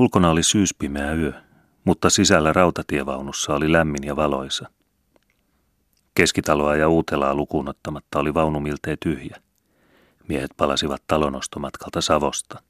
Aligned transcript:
Ulkona 0.00 0.30
oli 0.30 0.42
syyspimeä 0.42 1.12
yö, 1.12 1.32
mutta 1.84 2.10
sisällä 2.10 2.52
rautatievaunussa 2.52 3.54
oli 3.54 3.72
lämmin 3.72 4.04
ja 4.04 4.16
valoisa. 4.16 4.70
Keskitaloa 6.14 6.76
ja 6.76 6.88
uutelaa 6.88 7.34
lukuun 7.34 7.68
ottamatta 7.68 8.18
oli 8.18 8.34
vaunu 8.34 8.60
miltei 8.60 8.96
tyhjä. 8.96 9.36
Miehet 10.28 10.50
palasivat 10.56 11.02
talonostomatkalta 11.06 12.00
Savosta. 12.00 12.62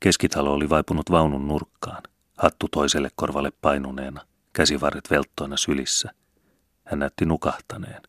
Keskitalo 0.00 0.52
oli 0.52 0.68
vaipunut 0.68 1.10
vaunun 1.10 1.48
nurkkaan, 1.48 2.02
hattu 2.38 2.68
toiselle 2.68 3.08
korvalle 3.14 3.52
painuneena, 3.60 4.20
käsivarret 4.52 5.10
velttoina 5.10 5.56
sylissä. 5.56 6.10
Hän 6.84 6.98
näytti 6.98 7.24
nukahtaneen. 7.24 8.02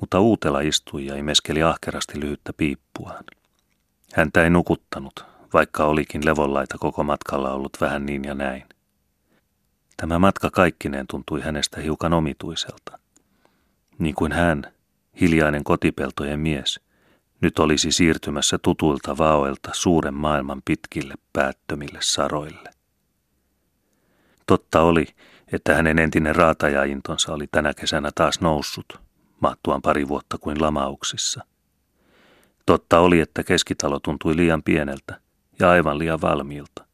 Mutta 0.00 0.20
Uutela 0.20 0.60
istui 0.60 1.06
ja 1.06 1.16
imeskeli 1.16 1.62
ahkerasti 1.62 2.20
lyhyttä 2.20 2.52
piippuaan. 2.52 3.24
Häntä 4.14 4.44
ei 4.44 4.50
nukuttanut, 4.50 5.33
vaikka 5.54 5.84
olikin 5.84 6.24
levonlaita 6.24 6.78
koko 6.78 7.04
matkalla 7.04 7.52
ollut 7.52 7.76
vähän 7.80 8.06
niin 8.06 8.24
ja 8.24 8.34
näin. 8.34 8.64
Tämä 9.96 10.18
matka 10.18 10.50
kaikkineen 10.50 11.06
tuntui 11.06 11.40
hänestä 11.40 11.80
hiukan 11.80 12.12
omituiselta. 12.12 12.98
Niin 13.98 14.14
kuin 14.14 14.32
hän, 14.32 14.72
hiljainen 15.20 15.64
kotipeltojen 15.64 16.40
mies, 16.40 16.80
nyt 17.40 17.58
olisi 17.58 17.92
siirtymässä 17.92 18.58
tutuilta 18.58 19.18
vaoilta 19.18 19.70
suuren 19.72 20.14
maailman 20.14 20.62
pitkille 20.64 21.14
päättömille 21.32 21.98
saroille. 22.02 22.70
Totta 24.46 24.80
oli, 24.80 25.06
että 25.52 25.74
hänen 25.74 25.98
entinen 25.98 26.36
raatajaintonsa 26.36 27.32
oli 27.32 27.46
tänä 27.46 27.74
kesänä 27.74 28.10
taas 28.14 28.40
noussut, 28.40 29.00
mahtuaan 29.40 29.82
pari 29.82 30.08
vuotta 30.08 30.38
kuin 30.38 30.62
lamauksissa. 30.62 31.44
Totta 32.66 32.98
oli, 32.98 33.20
että 33.20 33.42
keskitalo 33.42 34.00
tuntui 34.00 34.36
liian 34.36 34.62
pieneltä 34.62 35.23
ja 35.58 35.70
aivan 35.70 35.98
liian 35.98 36.20
valmiilta. 36.20 36.84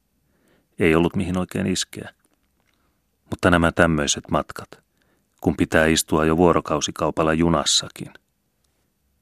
Ei 0.79 0.95
ollut 0.95 1.17
mihin 1.17 1.39
oikein 1.39 1.67
iskeä. 1.67 2.11
Mutta 3.31 3.51
nämä 3.51 3.73
tämmöiset 3.73 4.31
matkat, 4.31 4.69
kun 5.41 5.57
pitää 5.57 5.87
istua 5.87 6.25
jo 6.25 6.37
vuorokausikaupalla 6.37 7.33
junassakin. 7.33 8.13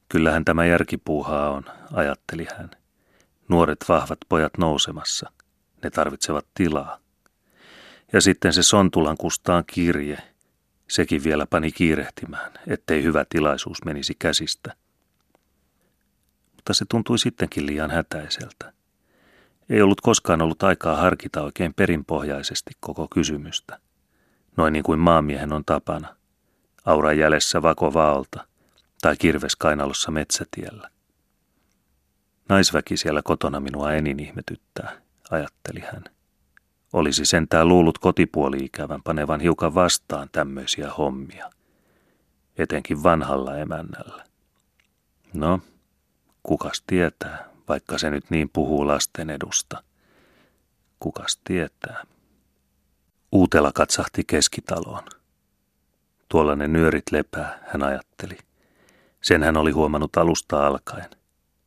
Kyllähän 0.08 0.44
tämä 0.44 0.66
järkipuuhaa 0.66 1.50
on, 1.50 1.64
ajatteli 1.92 2.46
hän. 2.58 2.70
Nuoret 3.48 3.84
vahvat 3.88 4.18
pojat 4.28 4.58
nousemassa. 4.58 5.32
Ne 5.84 5.90
tarvitsevat 5.90 6.46
tilaa. 6.54 6.98
Ja 8.12 8.20
sitten 8.20 8.52
se 8.52 8.62
Sontulan 8.62 9.16
kustaan 9.16 9.64
kirje. 9.66 10.18
Sekin 10.88 11.24
vielä 11.24 11.46
pani 11.46 11.72
kiirehtimään, 11.72 12.52
ettei 12.66 13.02
hyvä 13.02 13.24
tilaisuus 13.28 13.84
menisi 13.84 14.14
käsistä. 14.18 14.74
Mutta 16.56 16.74
se 16.74 16.84
tuntui 16.88 17.18
sittenkin 17.18 17.66
liian 17.66 17.90
hätäiseltä. 17.90 18.77
Ei 19.70 19.82
ollut 19.82 20.00
koskaan 20.00 20.42
ollut 20.42 20.62
aikaa 20.62 20.96
harkita 20.96 21.42
oikein 21.42 21.74
perinpohjaisesti 21.74 22.70
koko 22.80 23.08
kysymystä. 23.14 23.78
Noin 24.56 24.72
niin 24.72 24.82
kuin 24.82 24.98
maamiehen 24.98 25.52
on 25.52 25.64
tapana. 25.64 26.16
Auran 26.84 27.18
jäljessä 27.18 27.62
vakovaolta 27.62 28.46
tai 29.00 29.16
kirves 29.16 29.56
kainalossa 29.56 30.10
metsätiellä. 30.10 30.90
Naisväki 32.48 32.96
siellä 32.96 33.20
kotona 33.24 33.60
minua 33.60 33.92
enin 33.92 34.20
ihmetyttää, 34.20 35.00
ajatteli 35.30 35.80
hän. 35.80 36.04
Olisi 36.92 37.24
sentään 37.24 37.68
luullut 37.68 37.98
kotipuoli-ikävän 37.98 39.02
panevan 39.02 39.40
hiukan 39.40 39.74
vastaan 39.74 40.28
tämmöisiä 40.32 40.92
hommia. 40.92 41.50
Etenkin 42.58 43.02
vanhalla 43.02 43.56
emännällä. 43.56 44.24
No, 45.34 45.60
kukas 46.42 46.82
tietää, 46.86 47.47
vaikka 47.68 47.98
se 47.98 48.10
nyt 48.10 48.30
niin 48.30 48.48
puhuu 48.52 48.86
lasten 48.86 49.30
edusta. 49.30 49.82
Kukas 51.00 51.40
tietää. 51.44 52.04
Uutela 53.32 53.72
katsahti 53.74 54.24
keskitaloon. 54.26 55.02
Tuollainen 56.28 56.72
nyörit 56.72 57.12
lepää, 57.12 57.58
hän 57.66 57.82
ajatteli. 57.82 58.38
Sen 59.20 59.42
hän 59.42 59.56
oli 59.56 59.70
huomannut 59.70 60.16
alusta 60.16 60.66
alkaen. 60.66 61.10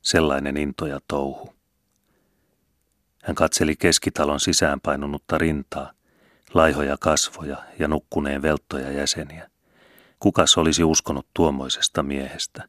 Sellainen 0.01 0.57
into 0.57 0.85
ja 0.85 0.99
touhu. 1.07 1.53
Hän 3.23 3.35
katseli 3.35 3.75
keskitalon 3.75 4.39
sisäänpainunutta 4.39 5.37
rintaa, 5.37 5.91
laihoja 6.53 6.97
kasvoja 6.99 7.57
ja 7.79 7.87
nukkuneen 7.87 8.41
velttoja 8.41 8.91
jäseniä. 8.91 9.49
Kukas 10.19 10.57
olisi 10.57 10.83
uskonut 10.83 11.27
tuommoisesta 11.33 12.03
miehestä? 12.03 12.67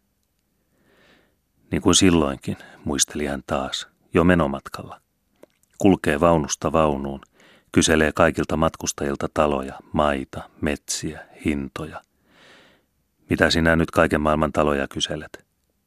Niin 1.72 1.82
kuin 1.82 1.94
silloinkin, 1.94 2.56
muisteli 2.84 3.26
hän 3.26 3.42
taas, 3.46 3.88
jo 4.14 4.24
menomatkalla. 4.24 5.00
Kulkee 5.78 6.20
vaunusta 6.20 6.72
vaunuun, 6.72 7.20
kyselee 7.72 8.12
kaikilta 8.12 8.56
matkustajilta 8.56 9.28
taloja, 9.34 9.78
maita, 9.92 10.50
metsiä, 10.60 11.26
hintoja. 11.44 12.02
Mitä 13.30 13.50
sinä 13.50 13.76
nyt 13.76 13.90
kaiken 13.90 14.20
maailman 14.20 14.52
taloja 14.52 14.88
kyselet? 14.88 15.46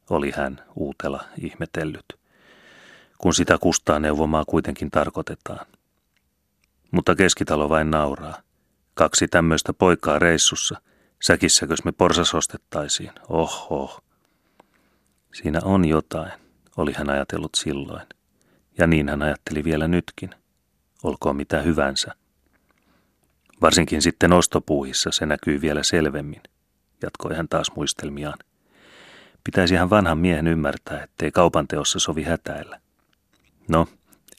Oli 0.10 0.32
hän 0.32 0.64
uutela 0.76 1.24
ihmetellyt. 1.38 2.06
Kun 3.18 3.34
sitä 3.34 3.58
kustaa 3.58 4.00
neuvomaa 4.00 4.46
kuitenkin 4.46 4.92
tarkoitetaan. 4.92 5.66
Mutta 6.92 7.16
keskitalo 7.16 7.70
vain 7.70 7.92
nauraa. 7.92 8.42
Kaksi 8.94 9.28
tämmöistä 9.28 9.74
poikaa 9.74 10.20
reissussa. 10.20 10.82
Säkissäkös 11.24 11.84
me 11.84 11.92
porsas 11.92 12.34
ostettaisiin? 12.34 13.12
Oho. 13.30 14.05
Siinä 15.36 15.60
on 15.64 15.86
jotain, 15.86 16.32
oli 16.78 16.94
hän 16.94 17.10
ajatellut 17.10 17.56
silloin. 17.56 18.08
Ja 18.78 18.88
niin 18.88 19.10
hän 19.10 19.22
ajatteli 19.22 19.64
vielä 19.64 19.88
nytkin. 19.88 20.30
Olkoon 21.04 21.36
mitä 21.36 21.62
hyvänsä. 21.62 22.12
Varsinkin 23.62 24.02
sitten 24.02 24.34
ostopuuhissa 24.34 25.12
se 25.12 25.26
näkyy 25.26 25.62
vielä 25.62 25.84
selvemmin, 25.84 26.42
jatkoi 27.02 27.36
hän 27.36 27.48
taas 27.48 27.72
muistelmiaan. 27.76 28.38
Pitäisi 29.44 29.76
hän 29.76 29.90
vanhan 29.90 30.18
miehen 30.18 30.48
ymmärtää, 30.48 31.04
ettei 31.04 31.32
kaupan 31.32 31.68
teossa 31.68 32.00
sovi 32.00 32.24
hätäillä. 32.24 32.80
No, 33.68 33.88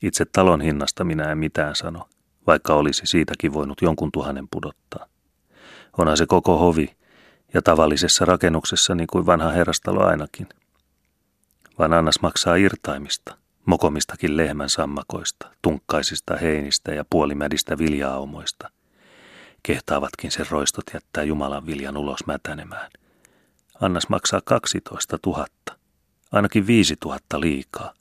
itse 0.02 0.24
talon 0.24 0.60
hinnasta 0.60 1.04
minä 1.04 1.32
en 1.32 1.38
mitään 1.38 1.74
sano, 1.74 2.08
vaikka 2.46 2.74
olisi 2.74 3.06
siitäkin 3.06 3.52
voinut 3.52 3.82
jonkun 3.82 4.12
tuhannen 4.12 4.48
pudottaa. 4.50 5.06
Onhan 5.98 6.16
se 6.16 6.26
koko 6.26 6.58
hovi 6.58 6.96
ja 7.54 7.62
tavallisessa 7.62 8.24
rakennuksessa 8.24 8.94
niin 8.94 9.08
kuin 9.12 9.26
vanha 9.26 9.50
herrastalo 9.50 10.04
ainakin– 10.04 10.46
vaan 11.78 11.92
annas 11.92 12.20
maksaa 12.22 12.56
irtaimista, 12.56 13.36
mokomistakin 13.66 14.36
lehmän 14.36 14.68
sammakoista, 14.68 15.50
tunkkaisista 15.62 16.36
heinistä 16.36 16.94
ja 16.94 17.04
puolimädistä 17.10 17.78
viljaaumoista. 17.78 18.70
Kehtaavatkin 19.62 20.30
sen 20.30 20.46
roistot 20.50 20.84
jättää 20.94 21.24
Jumalan 21.24 21.66
viljan 21.66 21.96
ulos 21.96 22.26
mätänemään. 22.26 22.90
Annas 23.80 24.08
maksaa 24.08 24.40
12 24.44 25.18
tuhatta, 25.22 25.78
ainakin 26.32 26.66
viisi 26.66 26.96
tuhatta 27.00 27.40
liikaa. 27.40 27.92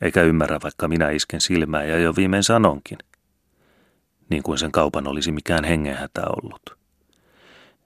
Eikä 0.00 0.22
ymmärrä, 0.22 0.58
vaikka 0.62 0.88
minä 0.88 1.10
isken 1.10 1.40
silmää 1.40 1.84
ja 1.84 1.98
jo 1.98 2.16
viimein 2.16 2.44
sanonkin. 2.44 2.98
Niin 4.30 4.42
kuin 4.42 4.58
sen 4.58 4.72
kaupan 4.72 5.08
olisi 5.08 5.32
mikään 5.32 5.64
hengenhätä 5.64 6.22
ollut. 6.26 6.78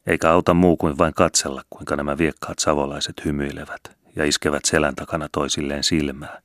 Eikä 0.06 0.30
auta 0.30 0.54
muu 0.54 0.76
kuin 0.76 0.98
vain 0.98 1.14
katsella, 1.14 1.62
kuinka 1.70 1.96
nämä 1.96 2.18
viekkaat 2.18 2.58
savolaiset 2.58 3.24
hymyilevät 3.24 3.93
ja 4.16 4.24
iskevät 4.24 4.64
selän 4.64 4.94
takana 4.94 5.28
toisilleen 5.32 5.84
silmää, 5.84 6.42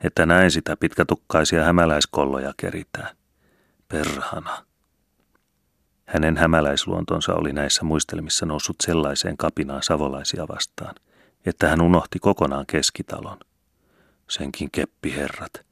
että 0.00 0.26
näin 0.26 0.50
sitä 0.50 0.76
pitkätukkaisia 0.76 1.64
hämäläiskolloja 1.64 2.52
keritään. 2.56 3.16
Perhana. 3.88 4.66
Hänen 6.06 6.36
hämäläisluontonsa 6.36 7.34
oli 7.34 7.52
näissä 7.52 7.84
muistelmissa 7.84 8.46
noussut 8.46 8.76
sellaiseen 8.82 9.36
kapinaan 9.36 9.82
savolaisia 9.82 10.48
vastaan, 10.48 10.94
että 11.46 11.68
hän 11.68 11.80
unohti 11.80 12.18
kokonaan 12.18 12.66
keskitalon. 12.66 13.38
Senkin 14.30 14.70
keppiherrat. 14.70 15.66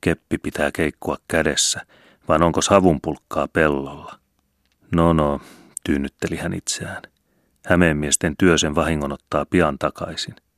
Keppi 0.00 0.38
pitää 0.38 0.70
keikkua 0.72 1.16
kädessä, 1.28 1.80
vaan 2.28 2.42
onko 2.42 2.62
savunpulkkaa 2.62 3.48
pellolla? 3.48 4.18
No 4.94 5.12
no, 5.12 5.40
tyynnytteli 5.84 6.36
hän 6.36 6.52
itseään. 6.52 7.02
Hämeenmiesten 7.66 8.34
työ 8.38 8.58
sen 8.58 8.74
vahingon 8.74 9.12
ottaa 9.12 9.46
pian 9.46 9.78
takaisin– 9.78 10.34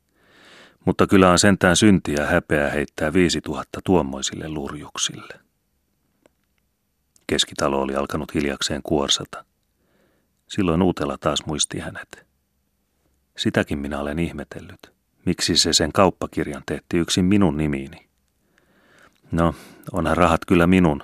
mutta 0.84 1.06
kyllä 1.06 1.30
on 1.30 1.38
sentään 1.38 1.76
syntiä 1.76 2.26
häpeä 2.26 2.70
heittää 2.70 3.12
viisi 3.12 3.40
tuhatta 3.40 3.80
tuommoisille 3.84 4.48
lurjuksille. 4.48 5.34
Keskitalo 7.26 7.80
oli 7.80 7.94
alkanut 7.94 8.34
hiljakseen 8.34 8.82
kuorsata. 8.82 9.44
Silloin 10.48 10.82
uutella 10.82 11.18
taas 11.18 11.46
muisti 11.46 11.78
hänet. 11.78 12.26
Sitäkin 13.36 13.78
minä 13.78 14.00
olen 14.00 14.18
ihmetellyt. 14.18 14.92
Miksi 15.26 15.56
se 15.56 15.72
sen 15.72 15.92
kauppakirjan 15.92 16.62
tehti 16.66 16.96
yksin 16.98 17.24
minun 17.24 17.56
nimiini? 17.56 18.08
No, 19.32 19.54
onhan 19.92 20.16
rahat 20.16 20.44
kyllä 20.44 20.66
minun, 20.66 21.02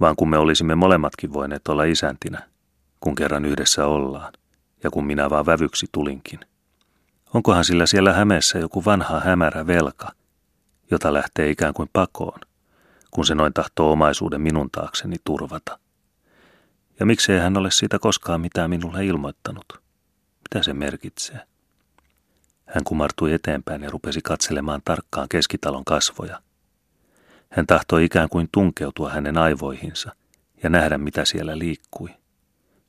vaan 0.00 0.16
kun 0.16 0.30
me 0.30 0.38
olisimme 0.38 0.74
molemmatkin 0.74 1.32
voineet 1.32 1.68
olla 1.68 1.84
isäntinä, 1.84 2.48
kun 3.00 3.14
kerran 3.14 3.44
yhdessä 3.44 3.86
ollaan, 3.86 4.32
ja 4.82 4.90
kun 4.90 5.06
minä 5.06 5.30
vaan 5.30 5.46
vävyksi 5.46 5.86
tulinkin. 5.92 6.40
Onkohan 7.34 7.64
sillä 7.64 7.86
siellä 7.86 8.12
Hämeessä 8.12 8.58
joku 8.58 8.84
vanha 8.84 9.20
hämärä 9.20 9.66
velka, 9.66 10.12
jota 10.90 11.12
lähtee 11.12 11.50
ikään 11.50 11.74
kuin 11.74 11.88
pakoon, 11.92 12.40
kun 13.10 13.26
se 13.26 13.34
noin 13.34 13.52
tahtoo 13.52 13.92
omaisuuden 13.92 14.40
minun 14.40 14.70
taakseni 14.70 15.16
turvata. 15.24 15.78
Ja 17.00 17.06
miksei 17.06 17.38
hän 17.38 17.56
ole 17.56 17.70
siitä 17.70 17.98
koskaan 17.98 18.40
mitään 18.40 18.70
minulle 18.70 19.06
ilmoittanut? 19.06 19.64
Mitä 20.40 20.64
se 20.64 20.72
merkitsee? 20.72 21.40
Hän 22.66 22.84
kumartui 22.84 23.32
eteenpäin 23.32 23.82
ja 23.82 23.90
rupesi 23.90 24.20
katselemaan 24.24 24.80
tarkkaan 24.84 25.28
keskitalon 25.28 25.84
kasvoja. 25.84 26.42
Hän 27.50 27.66
tahtoi 27.66 28.04
ikään 28.04 28.28
kuin 28.28 28.48
tunkeutua 28.52 29.10
hänen 29.10 29.38
aivoihinsa 29.38 30.14
ja 30.62 30.70
nähdä, 30.70 30.98
mitä 30.98 31.24
siellä 31.24 31.58
liikkui. 31.58 32.08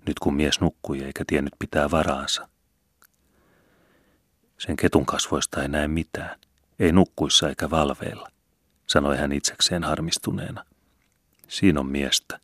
Nyt 0.07 0.19
kun 0.19 0.33
mies 0.33 0.61
nukkui 0.61 1.03
eikä 1.03 1.23
tiennyt 1.27 1.53
pitää 1.59 1.91
varaansa. 1.91 2.47
Sen 4.61 4.75
ketun 4.75 5.05
kasvoista 5.05 5.61
ei 5.61 5.67
näe 5.67 5.87
mitään, 5.87 6.39
ei 6.79 6.91
nukkuissa 6.91 7.49
eikä 7.49 7.69
valveilla, 7.69 8.29
sanoi 8.87 9.17
hän 9.17 9.31
itsekseen 9.31 9.83
harmistuneena. 9.83 10.65
Siinä 11.47 11.79
on 11.79 11.85
miestä. 11.85 12.39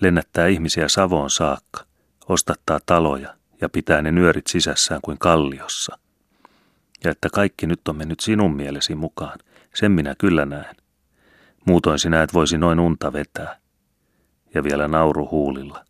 Lennättää 0.00 0.46
ihmisiä 0.46 0.88
Savoon 0.88 1.30
saakka, 1.30 1.84
ostattaa 2.28 2.80
taloja 2.86 3.34
ja 3.60 3.68
pitää 3.68 4.02
ne 4.02 4.12
nyörit 4.12 4.46
sisässään 4.46 5.00
kuin 5.04 5.18
kalliossa. 5.18 5.98
Ja 7.04 7.10
että 7.10 7.28
kaikki 7.32 7.66
nyt 7.66 7.88
on 7.88 7.96
mennyt 7.96 8.20
sinun 8.20 8.56
mielesi 8.56 8.94
mukaan, 8.94 9.38
sen 9.74 9.92
minä 9.92 10.14
kyllä 10.18 10.44
näen. 10.44 10.76
Muutoin 11.66 11.98
sinä 11.98 12.22
et 12.22 12.34
voisi 12.34 12.58
noin 12.58 12.80
unta 12.80 13.12
vetää. 13.12 13.58
Ja 14.54 14.62
vielä 14.62 14.88
nauru 14.88 15.28
huulilla. 15.30 15.84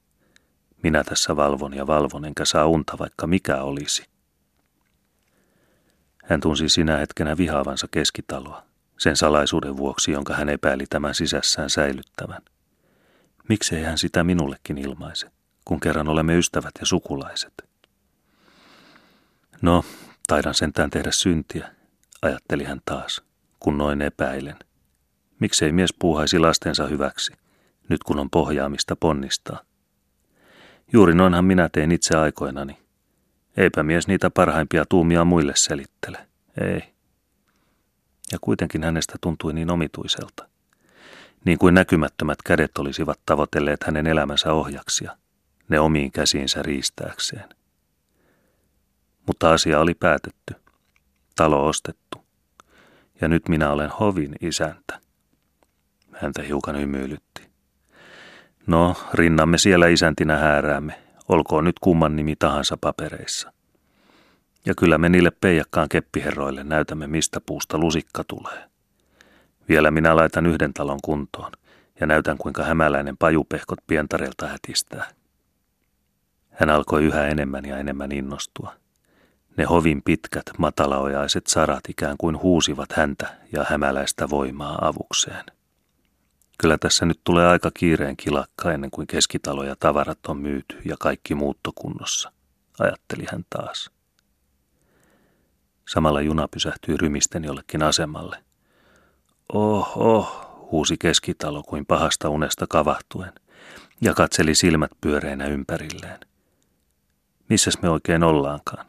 Minä 0.83 1.05
tässä 1.05 1.37
valvon 1.37 1.75
ja 1.75 1.87
valvon, 1.87 2.25
enkä 2.25 2.45
saa 2.45 2.67
unta 2.67 2.99
vaikka 2.99 3.27
mikä 3.27 3.63
olisi. 3.63 4.10
Hän 6.31 6.41
tunsi 6.41 6.69
sinä 6.69 6.97
hetkenä 6.97 7.37
vihaavansa 7.37 7.89
keskitaloa, 7.91 8.63
sen 8.99 9.17
salaisuuden 9.17 9.77
vuoksi, 9.77 10.13
jonka 10.13 10.35
hän 10.35 10.49
epäili 10.49 10.85
tämän 10.91 11.15
sisässään 11.15 11.71
säilyttävän. 11.71 12.43
Miksei 13.49 13.83
hän 13.83 13.99
sitä 13.99 14.25
minullekin 14.25 14.79
ilmaise, 14.79 15.31
kun 15.65 15.81
kerran 15.81 16.09
olemme 16.09 16.39
ystävät 16.39 16.71
ja 16.81 16.87
sukulaiset? 16.87 17.53
No, 19.63 19.85
taidan 20.27 20.55
sentään 20.55 20.91
tehdä 20.91 21.11
syntiä, 21.11 21.69
ajatteli 22.23 22.65
hän 22.65 22.81
taas, 22.85 23.23
kun 23.61 23.79
noin 23.79 24.03
epäilen. 24.03 24.57
Miksei 25.41 25.73
mies 25.73 25.95
puuhaisi 25.99 26.39
lastensa 26.39 26.87
hyväksi, 26.87 27.33
nyt 27.89 28.05
kun 28.05 28.19
on 28.19 28.31
pohjaamista 28.31 28.97
ponnistaa. 28.97 29.61
Juuri 30.93 31.15
noinhan 31.15 31.45
minä 31.45 31.69
tein 31.73 31.93
itse 31.93 32.17
aikoinani. 32.17 32.79
Eipä 33.57 33.83
mies 33.83 34.09
niitä 34.09 34.31
parhaimpia 34.31 34.85
tuumia 34.89 35.25
muille 35.25 35.53
selittele. 35.57 36.19
Ei. 36.61 36.83
Ja 38.33 38.39
kuitenkin 38.41 38.85
hänestä 38.85 39.15
tuntui 39.21 39.53
niin 39.53 39.71
omituiselta. 39.71 40.49
Niin 41.45 41.59
kuin 41.59 41.75
näkymättömät 41.75 42.43
kädet 42.43 42.79
olisivat 42.79 43.21
tavoitelleet 43.27 43.85
hänen 43.85 44.07
elämänsä 44.07 44.53
ohjaksia, 44.53 45.17
ne 45.69 45.81
omiin 45.81 46.13
käsiinsä 46.13 46.63
riistääkseen. 46.63 47.49
Mutta 49.27 49.53
asia 49.53 49.81
oli 49.81 49.95
päätetty. 49.95 50.55
Talo 51.37 51.67
ostettu. 51.67 52.25
Ja 53.21 53.29
nyt 53.29 53.49
minä 53.49 53.71
olen 53.71 53.91
hovin 53.91 54.35
isäntä. 54.41 55.01
Häntä 56.13 56.43
hiukan 56.43 56.81
hymyilytti. 56.81 57.51
No, 58.67 58.97
rinnamme 59.15 59.59
siellä 59.59 59.87
isäntinä 59.87 60.37
hääräämme, 60.37 61.03
olkoon 61.31 61.65
nyt 61.65 61.79
kumman 61.79 62.17
nimi 62.17 62.37
tahansa 62.37 62.77
papereissa. 62.81 63.53
Ja 64.65 64.75
kyllä 64.75 64.99
me 64.99 65.09
niille 65.09 65.31
peijakkaan 65.41 65.89
keppiherroille 65.89 66.65
näytämme, 66.65 67.07
mistä 67.07 67.41
puusta 67.47 67.79
lusikka 67.79 68.25
tulee. 68.25 68.71
Vielä 69.69 69.91
minä 69.91 70.17
laitan 70.17 70.47
yhden 70.47 70.75
talon 70.75 70.99
kuntoon 71.05 71.53
ja 72.01 72.07
näytän, 72.07 72.39
kuinka 72.39 72.65
hämäläinen 72.65 73.17
pajupehkot 73.17 73.79
pientareelta 73.87 74.49
hätistää. 74.49 75.09
Hän 76.51 76.71
alkoi 76.71 77.05
yhä 77.05 77.27
enemmän 77.27 77.65
ja 77.65 77.79
enemmän 77.79 78.13
innostua. 78.13 78.75
Ne 79.57 79.65
hovin 79.65 80.03
pitkät, 80.03 80.45
matalaojaiset 80.59 81.47
sarat 81.47 81.81
ikään 81.89 82.17
kuin 82.19 82.43
huusivat 82.43 82.93
häntä 82.93 83.35
ja 83.53 83.67
hämäläistä 83.69 84.31
voimaa 84.31 84.89
avukseen. 84.89 85.45
Kyllä 86.61 86.79
tässä 86.79 87.07
nyt 87.07 87.21
tulee 87.25 87.47
aika 87.47 87.71
kiireen 87.75 88.17
kilakka 88.17 88.73
ennen 88.73 88.91
kuin 88.91 89.07
keskitalo 89.07 89.65
ja 89.65 89.77
tavarat 89.77 90.19
on 90.29 90.37
myyty 90.37 90.79
ja 90.85 90.97
kaikki 91.01 91.35
muuttokunnossa, 91.35 92.33
ajatteli 92.79 93.25
hän 93.33 93.45
taas. 93.51 93.91
Samalla 95.89 96.21
juna 96.21 96.49
pysähtyi 96.49 96.97
rymisten 96.97 97.45
jollekin 97.45 97.83
asemalle. 97.83 98.45
Oh, 99.53 99.93
oh, 99.97 100.49
huusi 100.73 100.97
keskitalo 100.99 101.63
kuin 101.63 101.87
pahasta 101.87 102.29
unesta 102.29 102.67
kavahtuen 102.67 103.33
ja 104.01 104.15
katseli 104.15 104.55
silmät 104.55 104.91
pyöreinä 105.01 105.47
ympärilleen. 105.47 106.21
Missäs 107.49 107.83
me 107.83 107.89
oikein 107.89 108.23
ollaankaan? 108.23 108.87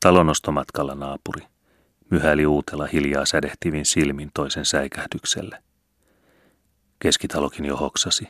Talonostomatkalla 0.00 0.94
naapuri, 0.94 1.46
myhäili 2.10 2.46
uutella 2.46 2.86
hiljaa 2.86 3.26
sädehtivin 3.26 3.86
silmin 3.86 4.30
toisen 4.34 4.64
säikähdykselle– 4.64 5.62
Keskitalokin 7.02 7.64
jo 7.64 7.76
hoksasi. 7.76 8.28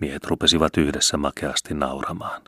Miehet 0.00 0.24
rupesivat 0.24 0.76
yhdessä 0.76 1.16
makeasti 1.16 1.74
nauramaan. 1.74 2.42